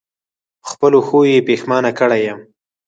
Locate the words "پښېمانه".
1.47-1.91